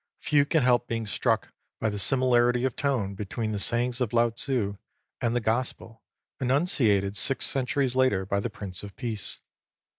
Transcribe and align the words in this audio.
Few 0.19 0.47
can 0.47 0.63
help 0.63 0.87
being 0.87 1.05
struck 1.05 1.53
by 1.79 1.91
the 1.91 1.99
similarity 1.99 2.63
of 2.65 2.75
tone 2.75 3.13
between 3.13 3.51
the 3.51 3.59
sayings 3.59 4.01
of 4.01 4.13
Lao 4.13 4.31
Tzu 4.31 4.77
and 5.21 5.35
the 5.35 5.39
Gospel 5.39 6.01
enunciated 6.39 7.15
six 7.15 7.45
centuries 7.45 7.95
later 7.95 8.25
by 8.25 8.39
the 8.39 8.49
Prince 8.49 8.81
of 8.81 8.95
Peace. 8.95 9.41